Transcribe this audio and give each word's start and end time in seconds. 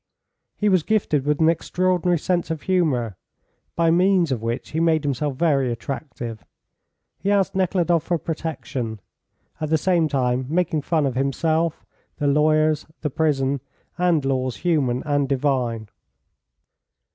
He 0.57 0.67
was 0.67 0.81
gifted 0.81 1.27
with 1.27 1.39
an 1.41 1.49
extraordinary 1.49 2.17
sense 2.17 2.49
of 2.49 2.63
humour, 2.63 3.17
by 3.75 3.91
means 3.91 4.31
of 4.31 4.41
which 4.41 4.69
he 4.71 4.79
made 4.79 5.03
himself 5.03 5.35
very 5.35 5.71
attractive. 5.71 6.43
He 7.19 7.29
asked 7.31 7.53
Nekhludoff 7.53 8.01
for 8.03 8.17
protection, 8.17 8.99
at 9.59 9.69
the 9.69 9.77
same 9.77 10.07
time 10.07 10.47
making 10.49 10.81
fun 10.81 11.05
of 11.05 11.13
himself, 11.13 11.85
the 12.17 12.25
lawyers, 12.25 12.87
the 13.01 13.11
prison, 13.11 13.61
and 13.95 14.25
laws 14.25 14.55
human 14.65 15.03
and 15.05 15.29
divine. 15.29 15.87